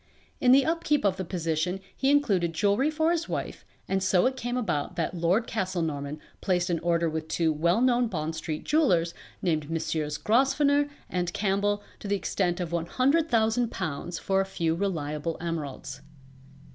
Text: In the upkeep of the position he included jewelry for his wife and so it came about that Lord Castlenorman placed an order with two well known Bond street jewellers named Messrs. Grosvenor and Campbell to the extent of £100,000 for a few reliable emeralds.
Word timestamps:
In 0.39 0.51
the 0.51 0.65
upkeep 0.65 1.05
of 1.05 1.17
the 1.17 1.23
position 1.23 1.79
he 1.95 2.09
included 2.09 2.53
jewelry 2.55 2.89
for 2.89 3.11
his 3.11 3.29
wife 3.29 3.63
and 3.87 4.01
so 4.01 4.25
it 4.25 4.35
came 4.35 4.57
about 4.57 4.95
that 4.95 5.13
Lord 5.13 5.45
Castlenorman 5.45 6.19
placed 6.41 6.71
an 6.71 6.79
order 6.79 7.07
with 7.07 7.27
two 7.27 7.53
well 7.53 7.81
known 7.81 8.07
Bond 8.07 8.35
street 8.35 8.63
jewellers 8.63 9.13
named 9.43 9.69
Messrs. 9.69 10.17
Grosvenor 10.17 10.89
and 11.07 11.31
Campbell 11.33 11.83
to 11.99 12.07
the 12.07 12.15
extent 12.15 12.59
of 12.59 12.71
£100,000 12.71 14.19
for 14.19 14.41
a 14.41 14.45
few 14.47 14.73
reliable 14.73 15.37
emeralds. 15.39 16.01